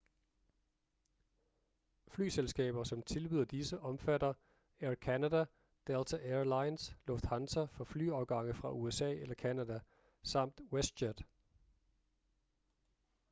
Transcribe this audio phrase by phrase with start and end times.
[2.07, 4.33] flyselskaber som tilbyder disse omfatter
[4.79, 5.45] air canada
[5.87, 9.79] delta air lines lufthansa for flyafgange fra usa eller canada
[10.23, 11.25] samt westjet